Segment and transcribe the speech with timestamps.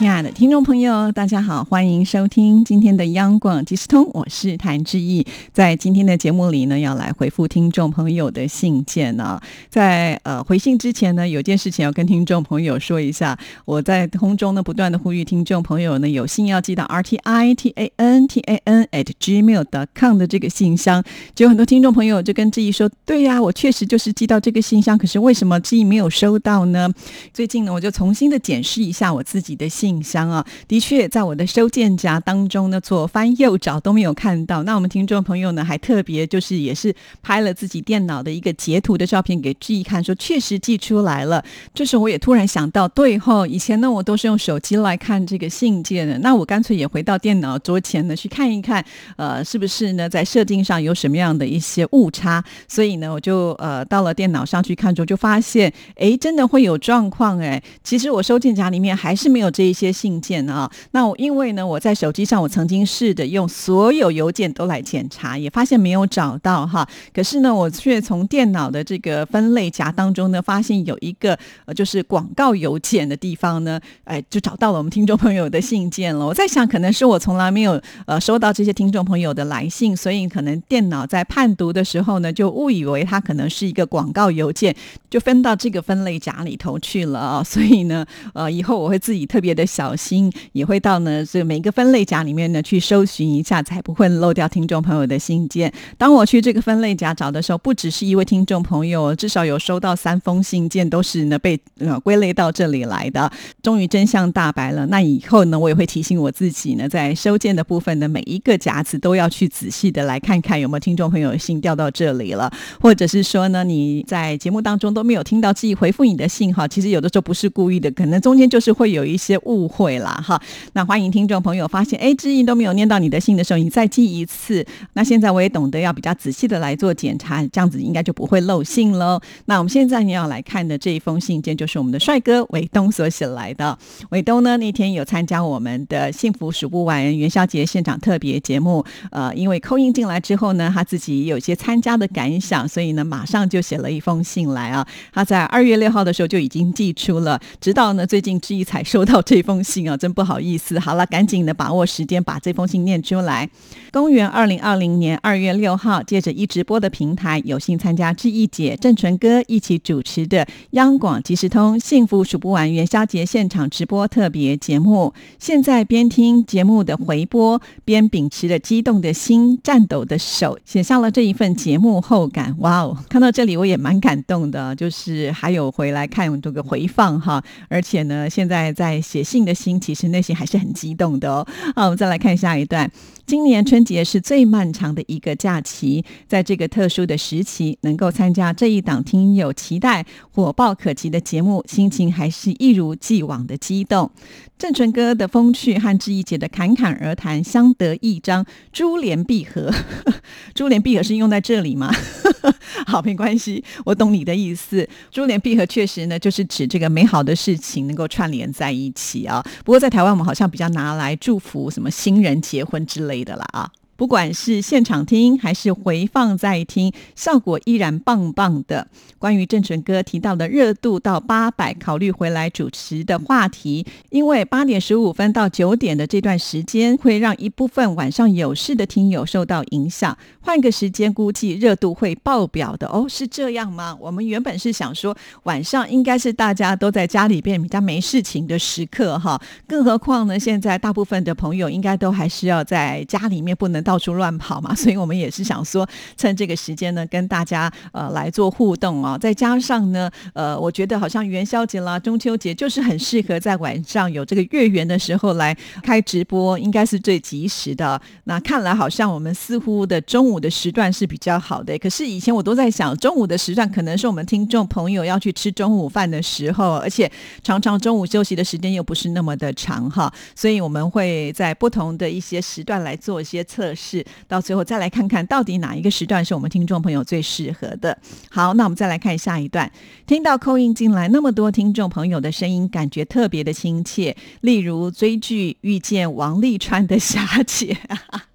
[0.00, 5.26] 亲爱的听众朋友，大家好，欢迎收听今天的央广即时通，我是谭志毅。
[5.52, 9.38] 在今天的节目里呢，要来回复听众朋友的信件呢。
[9.68, 13.38] 在呃回信之前呢，有件事情要跟听众朋友说一下。
[13.66, 21.04] 我在空中呢，不断的呼吁听众朋友呢，有信要寄到 r t i t a n t a n at gmail dot com 的这个信箱。
[21.34, 26.90] 就有很多听众朋友就跟志毅说：“对呀，我确实就是寄到这个信箱，可是为什么志毅没有收到呢？”
[27.34, 29.89] 最近呢，我就重新的检视一下我自己的信。
[29.90, 34.62] 信箱啊，的确在我的收件夹当中呢，左翻右找都没有看到。
[34.62, 41.44] 那我们听众朋友呢，还特别就是也是拍了自己电脑的一个截图的照片给志毅看，说确实寄出来了。
[41.74, 48.84] 这时候我也突然想到，对后以前呢，我都是用手机来看这个信件的，那我干脆也回到电脑桌前呢去看一看，
[49.16, 52.44] 呃，是不是呢在设定上有什么样的一些误差？
[52.68, 57.60] 所以呢，我就呃到了电脑上去看之后，就发现，哎，真的会有状况哎。
[57.82, 59.79] 其实我收件夹里面还是没有这一。
[59.80, 66.86] 些信件啊，那我因为呢，我在手机上我曾经试着用所有邮件都来检查，也发现没有找到哈。
[67.14, 76.26] 可是呢，我却从电脑的这个分类夹当中呢，发现有一个呃，就是广告邮件的地方呢，哎，就找到了我们听众朋友的信件了。
[76.26, 84.74] 我在想，可能是我从来没有呃收到这些听众朋友的来信，所以可能电脑在判读的时候呢，就误以为它可能是一个广告邮件，
[85.08, 87.42] 就分到这个分类夹里头去了啊。
[87.42, 89.69] 所以呢，呃，以后我会自己特别的。
[89.70, 95.72] 小心也会到呢，这每一个分类夹里面呢去搜寻一下，才不会漏掉听众朋友的信件。
[95.96, 103.30] 当我去这个分类夹找的时候，不只是一位听众朋友，至少有收到三封信件，都是呢被呃归类到这里来的。
[103.62, 104.84] 终于真相大白了。
[104.86, 112.50] 那以后呢，我也会提醒我自己呢，在收件的部分的每一个夹子都要去仔细的来看看有没有听众朋友的信掉到这里了，
[112.80, 119.70] 或者是说呢，你在节目当中都没有听到自己回复你的信哈，其实有的时候不是故意的，可能中间就是会有一些误。
[119.70, 120.40] 会了哈，
[120.72, 124.66] 那欢迎听众朋友发现，哎，志毅都没有念到你的信的时候，你再寄一次。
[124.94, 129.20] 那现在我也懂得要比较仔细的来做检查，这样子应该就不会漏信喽。
[129.44, 133.78] 那我们现在你要来看的这一封信件，就是我们的帅哥伟东所写来的。
[134.10, 144.84] 伟东呢那天有参加我们的幸福数不完元宵节现场特别节目，呃，因为扣印进来之后呢，他自己有些参加的感想，所以呢马上就写了一封信来啊。
[145.12, 149.50] 他在二月六号的时候就已经寄出了，直到呢最近志毅才收到这封。
[149.50, 150.78] 封信啊，真不好意思。
[150.78, 153.50] 好了，赶紧的把握时间，把这封信念出来。
[153.90, 165.12] 公元二零二零年二月六号，借着一直播的平台，有幸参加志毅姐、郑纯哥一起主持的央广即时通幸福数不完元宵节现场直播特别节目。
[165.40, 172.54] 现在边听节目的回播，边秉持着激动的心、颤抖的手，写下了这一份节目后感。
[172.60, 179.40] 哇哦，看到这里我也蛮感动的，就是还有回来看这个回放哈，而且呢，现在在写静。
[179.44, 181.46] 的心其实内心还是很激动的哦。
[181.74, 182.88] 好，我们再来看下一段。
[183.30, 194.10] 今年春节是最漫长的一个假期，在这个特殊的时期，能够参加这一档听友期待、火爆可及的节目，心情还是一如既往的激动。
[194.58, 199.72] 郑淳哥的风趣和志毅姐的侃侃而谈相得益彰，珠联璧合。
[200.52, 201.90] 珠联璧合是用在这里吗？
[202.86, 204.86] 好，没关系，我懂你的意思。
[205.10, 209.42] 珠联璧合确实呢，就是指这个美好的事情能够串联在一起啊。
[209.64, 213.70] 不过在台湾，我们好像比较拿来祝福什么新人结婚之类记得了啊。
[214.00, 218.88] 不管是现场听还是回放再听，效果依然棒棒的。
[219.18, 230.16] 关于郑淳哥提到的热度到八百，考虑回来主持的话题，因为八点十五分到九点的这段时间，会让一部分晚上有事的听友受到影响。
[230.40, 233.94] 换个时间，估计热度会爆表的哦，是这样吗？
[234.00, 239.38] 我们原本是想说晚上应该是大家都在家里边比较没事情的时刻哈，
[239.68, 245.84] 更何况呢，现在大部分的朋友应该都还是要在家里面，不能到到处乱跑嘛， 所以我们也是想说，
[246.16, 249.18] 趁这个时间呢，跟大家呃来做互动啊。
[249.18, 255.52] 再加上呢，呃，我觉得好像元宵节啦、中秋节，就是很适合在晚上有这个月圆的时候来
[255.82, 258.00] 开直播，应该是最及时的。
[258.26, 267.10] 那看来好像我们似乎的中午的时段是比较好的，可是以前我都在想，中午的时段可能是我们听众朋友要去吃中午饭的时候，而且
[267.42, 273.79] 常常中午休息的时间又不是那么的长哈，所以我们会在不同的一些时段来做一些测试。
[273.80, 277.96] 是，到最后再来看看到底哪一个时段是我们听众朋友最适合的。
[278.30, 279.72] 好，那我们再来看下一段，
[280.06, 284.14] 听到扣印进来那么多听众朋友的声音，感觉特别的亲切。
[284.42, 287.76] 例如追剧遇见王沥川的霞姐。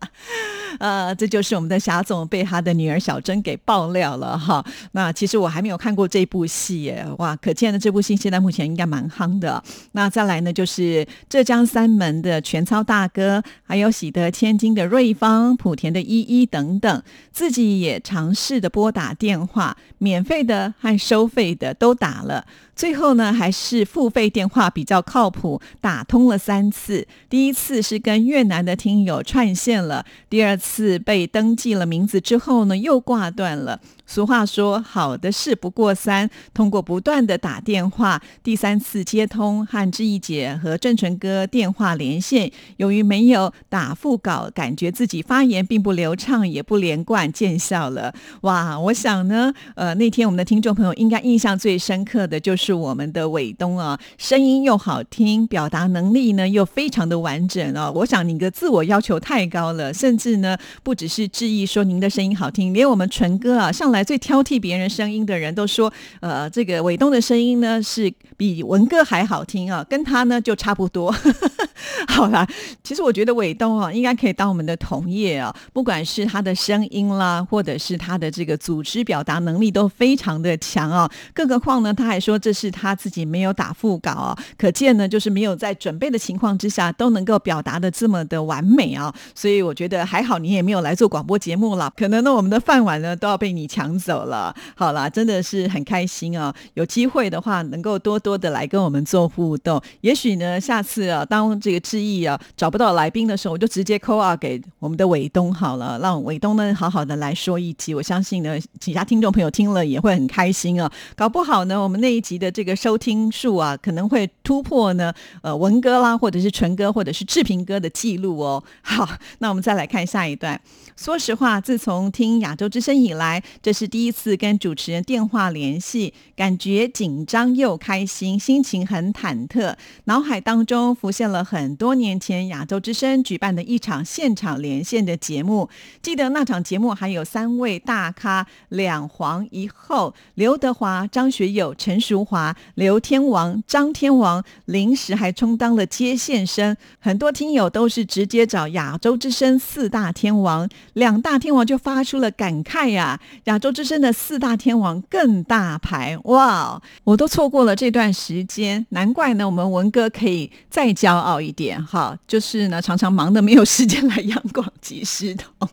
[0.79, 4.63] 呃，这就是我们的霞总被他的女儿小珍给爆料了哈。
[4.91, 9.63] 那其实我还没有看过这部戏耶，哇，可见的这部戏现在目前应该蛮夯的。
[9.93, 22.45] 那再来呢，就是浙江三门的全操大哥，还有喜得千金的瑞芳、莆田的依依等等，自己也尝试的拨打电话，免费的和收费的都打了。
[22.75, 27.07] 最后呢，还是付费电话比较靠谱，打通了三次。
[27.29, 33.79] 第一次是跟越南的听友串线了，第二次被登记了名字之后呢，又挂断了。
[34.05, 36.29] 俗话说，好的事不过三。
[36.53, 48.13] 通过不断的打电话，第三次接通和志毅姐和郑纯哥电话连线，由于没有打腹稿，感觉自己发言并不流畅，也不连贯，见效了。
[48.41, 57.91] 哇，我想呢，呃，那天我们的听众朋友应该印象最深刻的就是我们的伟东啊，声音又好听，表达能力呢又非常的完整啊。
[57.91, 64.05] 我想你的自我要求太高了，甚至呢，不只是志毅说您的声音好听，连我们纯哥啊上来。
[64.05, 71.11] 最挑剔别人声音的人都说，呃，这个伟东的声音呢是比文哥还好听啊，跟他呢就差不多。
[72.07, 72.47] 好啦，
[72.83, 81.09] 其实我觉得伟东啊，应该可以当我们的同业啊，不管是他的声音啦，或者是他的这个组织表达能力都非常的强啊。
[81.33, 89.13] 更何况呢，他还说这是他自己没有打副稿啊，可见呢，就是没有在准备的情况之下都能够表达的这么的完美啊。
[89.33, 93.84] 所以我觉得还好，你也没有来做广播节目了，可能呢，我们的饭碗呢都要被你抢。
[93.85, 96.53] 抢走了，好啦，真的是很开心啊！
[96.73, 99.79] 有机会的话，能够多多的来跟我们做互动。
[100.01, 107.93] 也许呢，下次啊，当这个志毅啊找不到来宾的时候，我就直接 call 啊给我们的伟东好了，让伟东呢好好的来说一集。
[107.93, 110.91] 我相信呢，其他听众朋友听了也会很开心啊。
[111.15, 118.63] 搞不好呢，我们那一集的这个收听数啊，可能会突破呢呃文哥啦，或者是纯哥，或者是志平哥的记录哦。
[118.81, 119.07] 好，
[119.37, 120.59] 那我们再来看下一段。
[120.97, 129.75] 说实话，自从听亚洲之声以来，这是第一次跟主持人电话联系，感觉紧张又开心，心情很忐忑。
[130.05, 135.69] 脑海当中浮现了很多年前亚洲之声举办的一场现场连线的节目。
[136.01, 142.55] 记得那场节目还有三位大咖，两皇一后：刘德华、张学友、陈淑华。
[142.75, 150.69] 刘天王、张天王临时还充当了接线生，很多听友都是直接找亚洲之声四大天王。
[150.93, 153.19] 两大天王就发出了感慨呀！
[153.45, 156.79] 亚洲之声的四大天王更大牌哇！
[157.03, 162.15] 我都错过了这段时间，难怪呢，我们文哥可以再骄傲一点哈。
[162.27, 165.67] 就是呢，常常忙的没有时间来阳光及时通。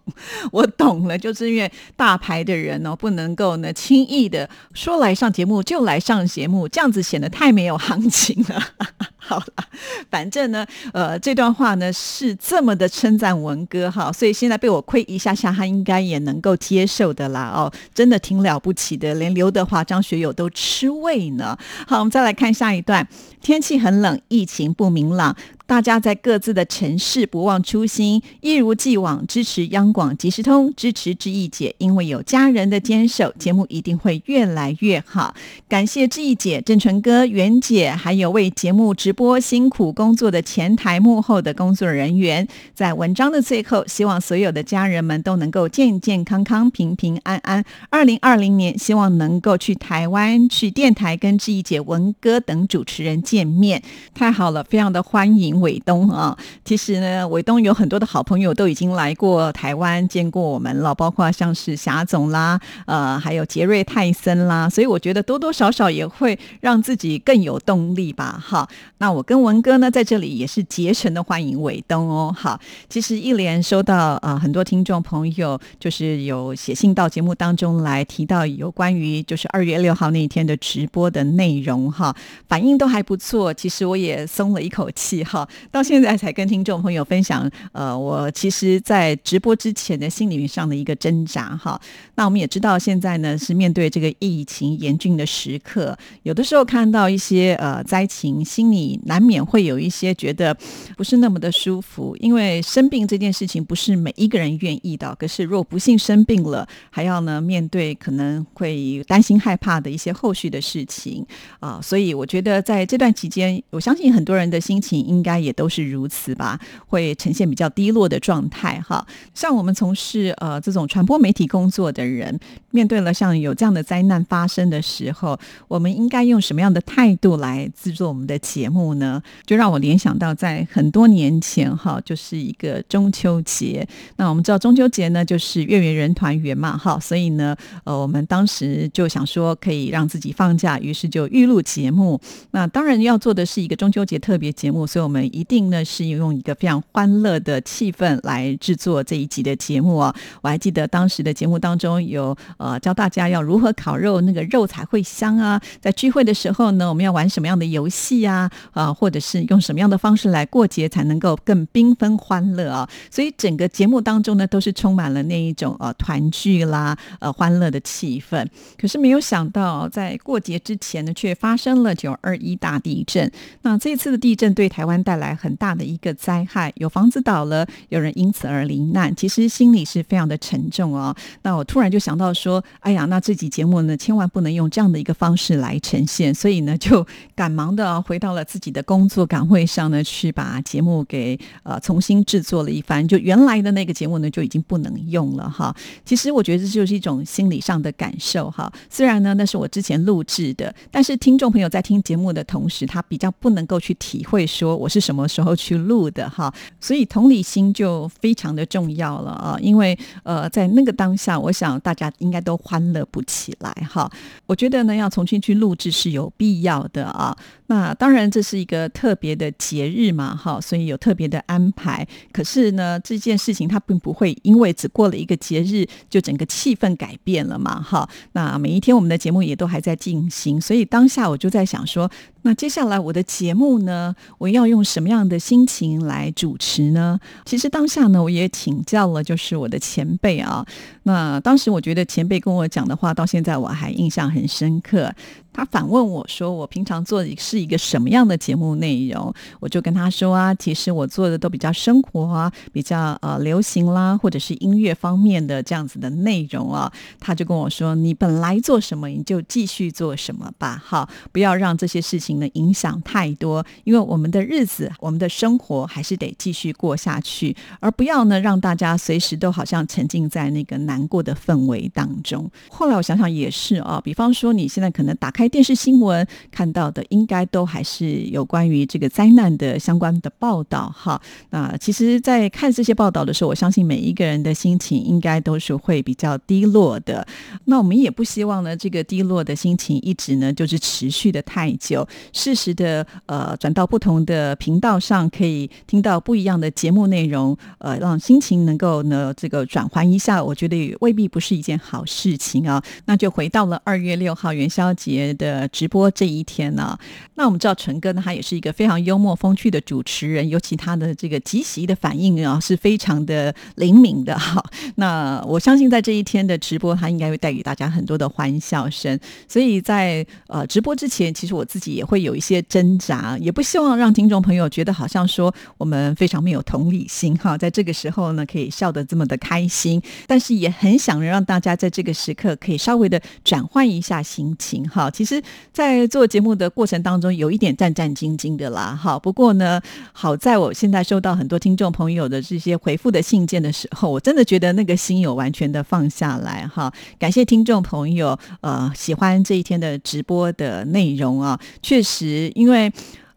[0.51, 8.59] 我懂了，就是因为大牌的人呢，不能够呢轻易的说来上节目就来上节目，这样子显得太没有行情了。
[9.25, 9.65] 好了，
[10.11, 21.57] 反正呢，呃，这段话呢是这么的称赞文哥哈，所以现在被我亏一下下，他应该也能够接受的啦哦，真的挺了不起的，连刘德华、张学友都吃味呢。
[21.87, 23.07] 好，我们再来看下一段，
[23.41, 25.37] 天气很冷，疫情不明朗。
[25.73, 35.35] 大家在各自的城市不忘初心，一如既往支持央广即时通，支持志毅姐，因为有家人的坚守，节目一定会越来越好。
[35.71, 42.47] 感谢志毅姐、郑纯哥、袁姐，还有为节目直播辛苦工作的前台幕后的工作人员。
[42.75, 47.65] 在文章的最后，希望所有的家人们都能够健健康康、平平安安。
[47.89, 53.83] 二零二零年，希望能够去台湾、去电台跟志毅姐、文哥等主持人见面。
[54.13, 55.62] 太好了，非常的欢迎。
[55.63, 68.39] 伟东啊，其实呢，伟东有很多的好朋友都已经来过台湾见过我们了，包括像是霞总啦，呃，还有杰瑞泰森啦，所以我觉得多多少少也会让自己更有动力吧。
[68.45, 72.35] 哈，那我跟文哥呢在这里也是竭诚的欢迎伟东哦。
[72.37, 82.15] 好，其实一连收到啊很多听众朋友就是有写信到节目当中来提到有关于就是二月六号那一天的直播的内容哈，
[82.49, 83.55] 反应都还不错。
[83.55, 85.42] 其实我也松了一口气哈。
[85.71, 91.81] 到现在才跟听众朋友分享，呃，我其实，在直播之前的心理上的一个挣扎哈。
[92.15, 100.57] 那我们也知道，现在呢是面对这个疫情严峻的时刻，有的时候看到一些呃灾情，心里难免会有一些觉得
[100.97, 105.15] 不是那么的舒服，因为生病这件事情不是每一个人愿意的。
[105.19, 111.27] 可是，若不幸生病了，还要呢面对可能会担心害怕的一些后续的事情
[111.61, 111.81] 啊。
[111.83, 115.32] 所以，我觉得在这段期间，我相信很多人的心情应该。
[115.33, 119.07] 该也都是如此吧，会呈现比较低落的状态哈。
[119.35, 122.39] 像我们从事呃这种传播媒体工作的人，
[122.71, 129.23] 面对了像有这样的灾难发生的时候，我们应该用什么样的态度来制作我们的节目呢？
[129.47, 133.87] 就让我联想到在很多年前哈，就是一个中秋节。
[134.17, 142.21] 那我们知道中秋节呢，就是月圆人团圆嘛哈，所以呢，呃，我们当时就想说可以让自己放假，于是就预录节目。
[142.51, 150.15] 那当然要做的是一个中秋节特别节目，所以我们一定呢是用一个非常欢乐的气氛来制作这一集的节目啊。
[150.41, 155.61] 我还记得当时的节目当中有呃教大家要如何烤肉，那个肉才会香啊。
[155.81, 158.51] 在聚会的时候呢，我们要玩什么样的游戏啊？
[158.73, 162.89] 啊，或者是用什么样的方式来过节才能够更缤纷欢乐啊？
[163.11, 168.47] 所以整个节目当中呢，都是充满了那一种呃团聚啦、呃欢乐的气氛。
[168.79, 173.31] 可是没有想到，在过节之前呢，却发生了九二一大地震。
[173.63, 179.15] 那这次的地震对台湾带带来很大的一个灾害，有房子倒了，有人因此而罹难。
[179.15, 181.15] 其实心里是非常的沉重哦。
[181.43, 186.35] 那我突然就想到说，哎呀，那这集节目呢，千万不能用这样的一个方式来呈现。
[186.35, 193.07] 所以呢，就赶忙的回到了自己的工作岗位上呢，去把节目给呃重新制作了一番。
[193.07, 195.77] 就原来的那个节目呢，就已经不能用了哈。
[196.07, 198.73] 其实我觉得这就是一种心理上的感受哈。
[198.89, 206.55] 虽然呢，那是我之前录制的，但是听众朋友在听节目的同时，他比较不能够去体会说我是什么时候去录的哈。
[206.81, 209.59] 所以同理心就非常的重要了啊。
[209.61, 214.09] 因为呃，在那个当下，我想大家应该都欢乐不起来哈。
[214.47, 217.37] 我觉得呢，要重新去录制是有必要的啊。
[217.73, 222.07] 那当然，这是一个特别的节日嘛，哈，所以有特别的安排。
[222.31, 228.07] 可是呢，这件事情它并不会因为只过了一个节日，就整个气氛改变了嘛，哈。
[228.33, 232.11] 那每一天我们的节目也都还在进行，所以当下我就在想说，
[232.43, 237.19] 那接下来我的节目呢，我要用什么样的心情来主持呢？
[237.47, 240.63] 其实当下呢，我也请教了，就是我的前辈啊。
[241.05, 245.11] 那当时我觉得前辈跟我讲的话，到现在我还印象很深刻。
[245.55, 275.49] 他反问我说：“我平常做的是一个什么样的节目内容？”我就跟他说：“啊，其实我做的都比较生活啊，比较呃流行啦，或者是音乐方面的这样子的内容啊。”他就跟我说：“你本来做什么，你就继续做什么吧，好，不要让这些事情呢影响太多，因为我们的日子，我们的生活还是得继续过下去，而不要呢让大家随时都好像沉浸在那个难过的氛围当中。”后来我想想也是啊，比方说你现在可能打开。
[275.53, 281.21] 电视新闻看到的应该都还是有关于这个灾难的相关的报道哈。
[281.51, 287.27] 那其实，在看这些报道的时候，我相信每一个人的心情应该都是会比较低落的。
[287.65, 292.07] 那我们也不希望呢，这个低落的心情一直呢就是持续的太久。
[292.33, 302.83] 适时的呃转到不同的频道上，可以听到不一样的节目内容，呃，让心情能够呢这个转换一下，我觉得也未必不是一件好事情啊。
[303.07, 305.33] 那就回到了二月六号元宵节。
[305.39, 306.99] 的直播这一天呢，
[307.35, 314.63] 那我们知道纯哥呢，他也是一个非常幽默风趣的主持人，尤其他的这个即席的反应啊，是非常的灵敏的哈。
[314.97, 319.19] 那我相信在这一天的直播，他应该会带给大家很多的欢笑声。
[319.49, 327.57] 所以在呃直播之前，其实我自己也会有一些挣扎，也不希望让听众朋友觉得好像说我们非常没有同理心哈。
[327.59, 335.11] 在这个时候呢，可以笑得这么的开心，但是也很想让大家在这个时刻可以稍微的转换一下心情哈。
[335.11, 338.99] 其实，在做节目的过程当中，有一点战战兢兢的啦。
[339.01, 339.81] 好，不过呢，
[340.13, 346.93] 好在我现在收到很多听众朋友的这些回复的信件的时候，我真的觉得那个心有完全的放下来哈。
[347.19, 351.59] 感谢听众朋友，呃，喜欢这一天的直播的内容啊。
[351.83, 352.93] 确实，因为。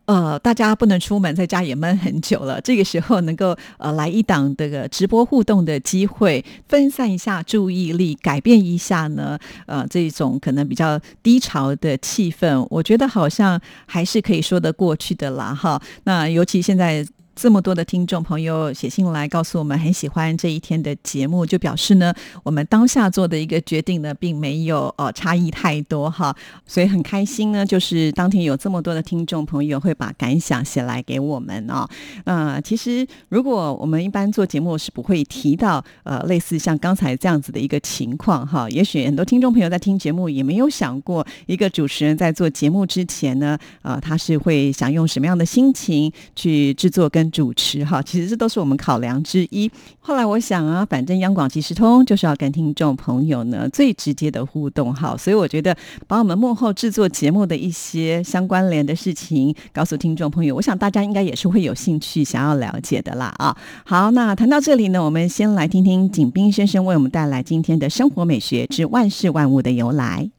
[0.06, 2.62] 呃，大家不能出门，在家也闷很久了。
[2.62, 15.82] 这个时候能够呃来一档这个直播互动的机会，分散一下注意力，改变一下呢，呃，这种可能比较低潮的气氛，我觉得好像还是可以说得过去的啦，哈。
[16.04, 17.06] 那尤其现在。
[17.36, 22.13] 这么多的听众朋友写信来告诉我们很喜欢这一天的节目，就表示呢，
[22.44, 26.34] 我们当下做的一个决定呢，并没有呃差异太多哈，
[26.65, 31.86] 所以很开心呢，就是当天有这么多的听众朋友会把感想写来给我们哦。
[32.24, 49.70] 那其实如果我们一般做节目是不会提到呃类似像刚才这样子的一个情况哈，也许很多听众朋友在听节目也没有想过，一个主持人在做节目之前呢，呃他是会想用什么样的心情去制作跟主持哈，其实这都是我们考量之一。
[50.00, 55.75] 后来我想啊，反正央广即时通就是要跟听众朋友呢最直接的互动哈，所以我觉得
[56.08, 63.55] 把我们幕后制作节目的一些相关联的事情告诉听众朋友，我想大家应该也是会有兴趣想要了解的啦啊。
[63.86, 70.29] 好，那谈到这里呢，我们先来听听景斌先生为我们带来今天的生活美学之万事万物的由来。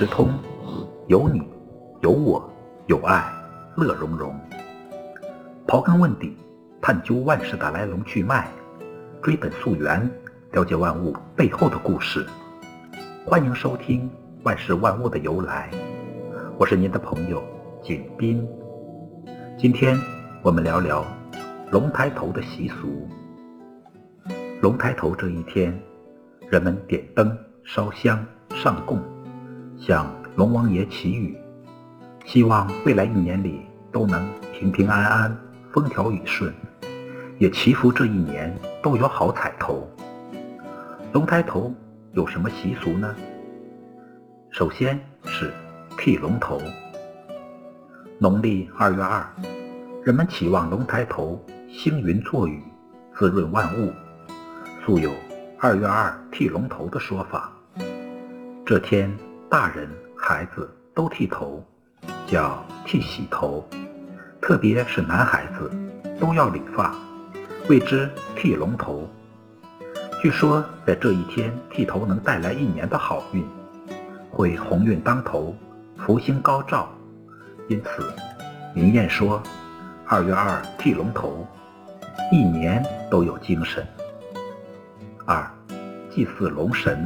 [0.00, 0.30] 时通，
[1.08, 1.42] 有你，
[2.00, 2.50] 有我，
[2.86, 3.22] 有爱，
[3.76, 4.34] 乐融融。
[5.66, 6.34] 刨根问底，
[6.80, 8.48] 探究万事的来龙去脉，
[9.20, 10.10] 追本溯源，
[10.52, 12.24] 了解万物背后的故事。
[13.26, 14.08] 欢迎收听
[14.42, 15.68] 《万事万物的由来》，
[16.56, 17.42] 我是您的朋友
[17.82, 18.48] 景斌。
[19.58, 19.94] 今天
[20.40, 21.04] 我们聊聊
[21.70, 23.06] 龙抬头的习俗。
[24.62, 25.78] 龙抬头这一天。
[26.48, 28.26] 人们点灯、烧香、
[28.56, 28.98] 上供，
[29.80, 30.06] 向
[30.36, 31.34] 龙王爷祈雨，
[32.26, 35.34] 希望未来一年里都能平平安安、
[35.72, 36.52] 风调雨顺，
[37.38, 39.88] 也祈福这一年都有好彩头。
[41.14, 41.74] 龙抬头
[42.12, 43.16] 有什么习俗呢？
[44.50, 45.50] 首先是
[45.96, 46.60] 剃龙头。
[48.18, 49.26] 农历二月二，
[50.04, 52.62] 人们期望龙抬头，星云作雨，
[53.14, 53.90] 滋润万物，
[54.84, 55.10] 素有。
[55.58, 57.50] 二月二剃龙头的说法，
[58.64, 59.10] 这天
[59.50, 61.60] 大人孩子都剃头，
[62.24, 63.68] 叫剃洗头，
[64.40, 65.68] 特别是男孩子
[66.20, 66.94] 都要理发，
[67.68, 69.10] 谓之剃龙头。
[70.22, 73.44] 据说在这一天剃头能带来一年的好运，
[74.30, 75.52] 会鸿运当头，
[75.96, 76.88] 福星高照，
[77.66, 78.08] 因此
[78.72, 79.42] 民谚说
[80.06, 81.44] 二月二剃龙头，
[82.30, 82.80] 一年
[83.10, 83.84] 都有精神。
[85.26, 85.44] 二，
[86.08, 87.04] 祭祀龙神。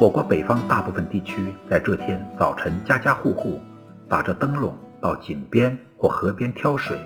[0.00, 3.60] 我国北方大部分地区在这天早晨，家家户户
[4.08, 6.98] 打着灯笼到井边或河边挑水，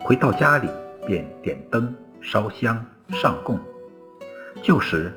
[0.00, 0.68] 回到家里
[1.06, 3.58] 便点灯、烧香、上供。
[4.62, 5.10] 旧时，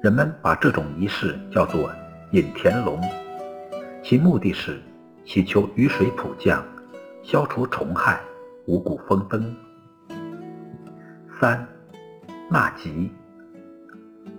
[0.00, 1.90] 人们把这种仪式叫做
[2.30, 3.00] “引田龙”，
[4.00, 4.80] 其目的是
[5.26, 6.64] 祈求雨水普降，
[7.20, 8.20] 消除虫害，
[8.66, 9.54] 五谷丰登。
[11.40, 11.66] 三。
[12.50, 13.12] 纳吉，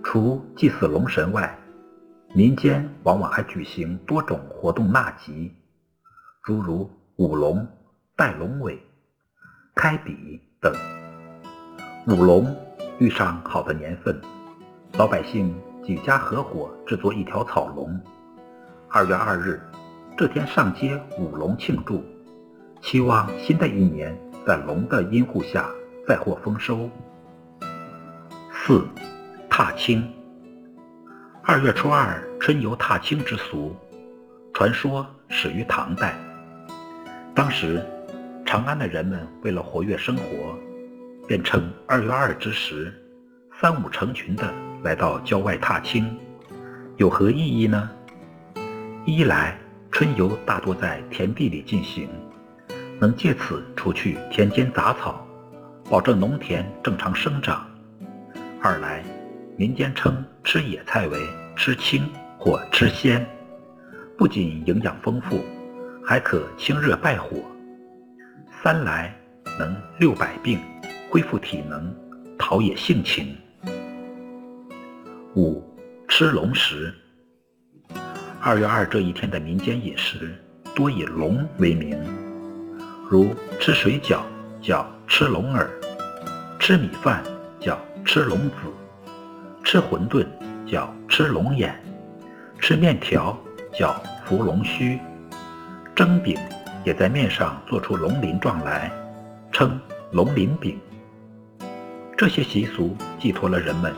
[0.02, 1.56] 除祭祀龙神外，
[2.32, 5.52] 民间往往还举行多种活动纳吉，
[6.44, 7.66] 诸如舞龙、
[8.14, 8.80] 戴龙尾、
[9.74, 10.72] 开笔等。
[12.06, 12.56] 舞龙
[13.00, 14.16] 遇上好的年份，
[14.92, 15.52] 老百姓
[15.84, 18.00] 几家合伙制作一条草龙。
[18.88, 19.60] 二月二日
[20.16, 22.00] 这天上街舞龙庆祝，
[22.80, 24.16] 期望新的一年
[24.46, 25.68] 在龙的荫护下
[26.06, 26.88] 再获丰收。
[28.52, 28.86] 四
[29.48, 30.19] 踏青。
[31.42, 33.74] 二月初二春游踏青之俗，
[34.52, 36.14] 传说始于唐代。
[37.34, 37.82] 当时，
[38.44, 40.54] 长安的人们为了活跃生活，
[41.26, 42.92] 便趁二月二之时，
[43.58, 46.14] 三五成群的来到郊外踏青。
[46.98, 47.90] 有何意义呢？
[49.06, 49.58] 一来，
[49.90, 52.08] 春游大多在田地里进行，
[53.00, 55.26] 能借此除去田间杂草，
[55.88, 57.66] 保证农田正常生长。
[58.62, 59.02] 二来，
[59.60, 61.20] 民间称吃野菜为
[61.54, 63.26] 吃青或吃鲜，
[64.16, 65.44] 不仅营养丰富，
[66.02, 67.36] 还可清热败火。
[68.62, 69.14] 三来，
[69.58, 70.58] 能六百病，
[71.10, 71.94] 恢复体能，
[72.38, 73.36] 陶冶性情。
[75.36, 75.62] 五
[76.08, 76.90] 吃龙食。
[78.40, 80.34] 二月二这一天的民间饮食
[80.74, 82.02] 多以龙为名，
[83.10, 84.22] 如吃水饺
[84.62, 85.68] 叫吃龙耳，
[86.58, 87.22] 吃米饭
[87.60, 87.78] 叫。
[88.02, 88.54] 吃龙子，
[89.70, 90.26] 吃馄饨
[90.66, 91.72] 叫吃龙眼，
[92.58, 93.38] 吃面条
[93.72, 93.92] 叫
[94.24, 94.98] 扶龙须，
[95.94, 96.36] 蒸饼
[96.84, 98.90] 也在面上做出龙鳞状来，
[99.52, 99.80] 称
[100.10, 100.76] 龙鳞饼。
[102.18, 103.94] 这些习俗寄托了人们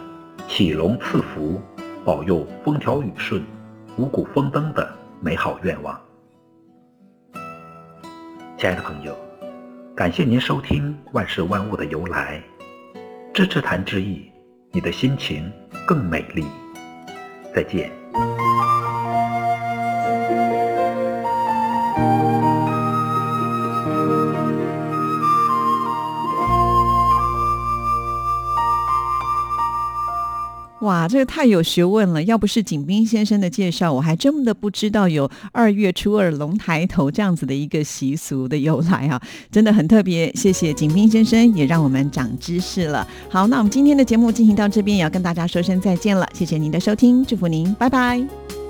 [0.46, 1.58] 祈龙赐福、
[2.04, 3.42] 保佑风调雨顺、
[3.96, 5.98] 五谷丰登的美好愿望。
[8.58, 9.16] 亲爱的朋友，
[9.96, 12.42] 感谢您收听万事万物的由来。
[13.32, 14.30] 支持谈之意，
[14.70, 15.50] 你的心情
[15.86, 16.46] 更美丽。
[17.54, 17.90] 再见。
[30.82, 32.22] 哇，这个太有学问了！
[32.24, 40.32] 要不是景斌先生的介绍，我还真的不知道有二月初二龙抬头这样子的一个习俗的由来啊，真的很特别。
[40.34, 43.06] 谢谢景斌先生，也让我们长知识了。
[43.30, 46.28] 好，那我们今天的节目进行到这边，也要跟大家说声再见了。
[46.34, 48.61] 谢谢您的收听，祝福您，拜拜。